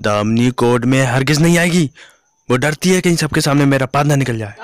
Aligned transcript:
Damini 0.00 0.50
court 0.50 0.84
में 0.84 1.02
हरगिज 1.02 1.40
नहीं 1.42 1.58
आएगी। 1.58 1.90
वो 2.50 2.56
डरती 2.56 2.90
है 2.90 3.00
कहीं 3.00 3.16
सबके 3.16 3.40
सामने 3.40 3.64
मेरा 3.64 3.86
पाद 3.86 4.06
ना 4.06 4.14
निकल 4.14 4.38
जाए। 4.38 4.54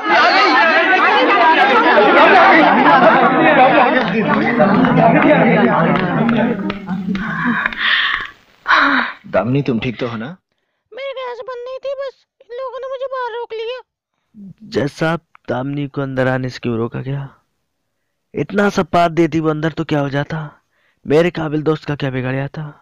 दामनी 9.26 9.62
तुम 9.62 9.78
ठीक 9.80 9.98
तो 10.00 10.06
हो 10.06 10.16
ना? 10.16 10.36
मेरे 10.92 11.12
गैस 11.12 11.38
बंद 11.38 11.64
नहीं 11.64 11.78
थी 11.78 11.94
बस 11.94 12.26
इन 12.40 12.56
लोगों 12.56 12.78
ने 12.78 12.88
मुझे 12.88 13.06
बाहर 13.06 13.32
रोक 13.32 13.52
लिया। 13.52 13.80
जैसा 14.62 15.16
दामनी 15.48 15.86
को 15.86 16.02
अंदर 16.02 16.28
आने 16.28 16.48
से 16.48 16.58
क्यों 16.62 16.76
रोका 16.76 17.00
गया? 17.00 17.28
इतना 18.34 18.68
सब 18.68 18.86
पात 18.86 19.12
देती 19.12 19.40
वो 19.40 19.50
अंदर 19.50 19.72
तो 19.72 19.84
क्या 19.84 20.00
हो 20.00 20.08
जाता? 20.08 20.50
मेरे 21.06 21.30
काबिल 21.30 21.62
दोस्त 21.62 21.84
का 21.84 21.94
क्या 21.94 22.10
बिगाड़ 22.10 22.46
था 22.48 22.81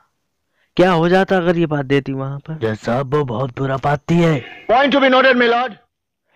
क्या 0.76 0.90
हो 0.92 1.08
जाता 1.08 1.36
अगर 1.36 1.56
ये 1.58 1.66
बात 1.66 1.86
देती 1.86 2.12
वहाँ 2.12 2.38
पर? 2.38 2.58
जैसा 2.58 3.00
वो 3.00 3.24
बहुत 3.24 3.58
बुरा 3.58 3.76
पाती 3.76 4.14
है। 4.14 4.38
Point 4.68 4.92
to 4.92 5.00
be 5.00 5.08
noted 5.08 5.36
milord 5.36 5.72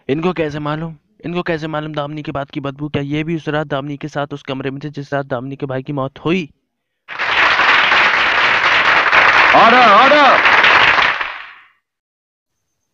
इनको 0.09 0.33
कैसे 0.33 0.59
मालूम? 0.59 0.95
इनको 1.25 1.43
कैसे 1.43 1.67
मालूम 1.67 1.95
दामनी 1.95 2.23
के 2.23 2.33
बाद 2.33 2.51
की 2.51 2.61
बदबू? 2.61 2.89
क्या 2.89 3.03
ये 3.03 3.23
भी 3.25 3.37
उस 3.37 3.49
रात 3.49 3.67
दामनी 3.67 3.97
के 3.97 4.09
साथ 4.09 4.33
उस 4.33 4.43
कमरे 4.43 4.71
में 4.71 4.81
थे 4.85 4.91
जिस 4.91 5.13
रात 5.15 5.27
दामनी 5.27 5.57
के 5.57 5.67
भाई 5.67 5.83
की 5.83 5.93
मौत 5.93 6.19
हुई? 6.25 6.43
ऑर्डर 9.55 9.89
ऑर्डर 9.93 10.43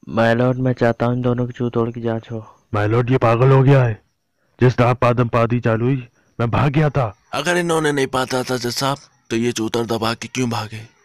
माय 0.09 0.35
लॉर्ड 0.35 0.59
मैं 0.59 0.73
चाहता 0.73 1.07
हूँ 1.07 1.15
इन 1.15 1.23
दोनों 1.23 1.47
की 1.47 1.53
चू 1.53 1.69
तोड़ 1.71 1.91
की 1.91 2.01
जाँच 2.01 2.31
हो। 2.31 2.45
माय 2.75 2.89
लॉर्ड 2.89 3.11
ये 3.11 3.19
पागल 3.19 3.51
हो 3.51 3.63
गया 3.63 3.83
है। 3.85 4.01
जिस 4.61 4.81
रात 4.81 4.99
पादम 4.99 5.29
पादी 5.29 5.61
चालू 5.61 5.85
हुई 5.85 6.07
मैं 6.39 6.51
भाग 6.51 6.73
गया 6.73 6.91
था। 6.91 7.13
अगर 7.35 7.57
इन्होंने 7.57 7.93
नहीं 7.93 8.07
पाता 8.07 8.43
था 8.43 8.57
जज 8.57 8.75
साहब 8.75 8.99
तो 9.31 9.37
ये 9.37 9.53
चूतर 9.53 9.87
दबा 9.87 10.15
के 10.15 10.29
क्यों 10.29 10.51
भागे? 10.51 11.00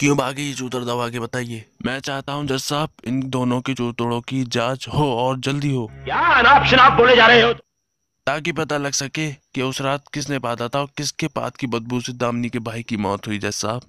क्यों 0.00 0.16
भागे 0.16 0.42
ये 0.42 0.54
चूतर 0.54 0.84
दबा 0.84 1.08
के 1.08 1.20
बताइए। 1.20 1.64
मैं 1.86 2.00
चाहता 2.00 2.32
हूँ 2.32 2.46
जज 2.46 2.58
साहब 2.58 2.88
इन 3.04 3.20
दोनों 3.30 3.60
की 3.60 3.74
चूतड़ों 3.74 4.20
की 4.20 4.44
जाँच 4.44 4.88
हो 4.88 5.16
और 5.16 5.38
जल्दी 5.38 5.70
हो। 5.74 5.86
क्या 6.04 6.16
अनाप 6.16 6.66
शनाप 6.66 6.92
बोले 6.92 7.16
जा 7.16 7.26
रहे 7.26 7.40
हो? 7.42 7.52
ताकि 8.26 8.52
पता 8.52 8.76
लग 8.76 8.92
सके 8.92 9.30
कि 9.32 9.62
उस 9.62 9.80
रात 9.80 10.04
किसने 10.14 10.38
पाता 10.38 10.68
था 10.68 10.80
और 10.80 10.86
किसके 10.96 11.26
पात 11.28 11.56
की 11.56 11.66
बदबू 11.66 12.00
से 12.00 12.12
दामनी 12.12 12.48
के 12.48 12.58
भाई 12.58 12.82
की 12.82 12.96
मौत 12.96 13.26
हुई 13.26 13.38
जज 13.38 13.50
साहब। 13.50 13.82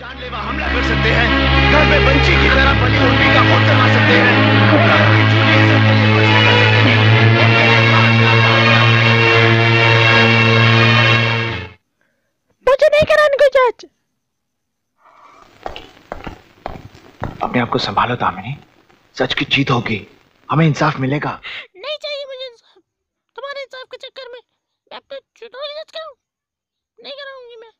जानलेवा 0.00 0.38
हमला 0.38 0.68
कर 0.68 0.82
सकते 0.82 1.10
हैं। 1.10 1.26
घर 1.72 1.84
में 1.86 2.06
बंची 2.06 2.32
की 2.32 2.48
तरह 2.48 2.82
बनी 2.82 2.98
मुर्गी 2.98 3.34
का 3.34 3.42
सकते 3.88 4.14
हैं। 4.18 4.36
मुझे 12.66 12.86
नहीं 12.86 13.04
जज। 13.48 13.88
अपने 17.42 17.60
आप 17.60 17.70
को 17.70 17.78
संभालो 17.78 18.14
दामिनी 18.16 18.56
सच 19.14 19.34
की 19.34 19.44
जीत 19.44 19.70
होगी। 19.70 20.06
हमें 20.50 20.66
इंसाफ 20.66 20.96
मिलेगा। 20.96 21.40
नहीं 21.76 21.96
चाहिए 21.96 22.24
मुझे 22.24 22.46
इंसाफ। 22.46 22.82
तुम्हारे 23.36 23.62
इंसाफ 23.62 23.86
के 23.90 23.96
चक्कर 23.96 24.28
में 24.32 24.40
मैं 24.92 24.98
अपने 24.98 25.18
चूतों 25.36 25.60
की 25.60 25.80
जज 25.80 25.90
कराऊं 25.90 26.14
नहीं 26.98 27.12
कराऊँगी 27.12 27.56
मैं। 27.56 27.70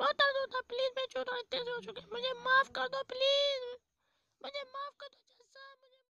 बहुत 0.00 0.14
दर्द 0.14 0.36
होता 0.36 0.60
प्लीज़ 0.60 0.92
मैं 0.96 1.06
चूतों 1.06 1.38
इतने 1.38 1.64
से 1.64 1.70
हो 1.70 1.80
चुके 1.80 2.00
मुझे 2.12 2.32
माफ़ 2.32 2.70
कर 2.70 2.88
दो 2.88 3.02
प्लीज़ 3.02 3.64
मुझे 4.44 4.62
माफ़ 4.62 4.94
कर 5.00 5.06
दो। 5.06 5.39